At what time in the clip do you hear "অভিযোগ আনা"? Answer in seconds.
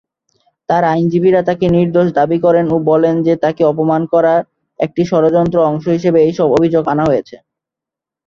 6.57-7.03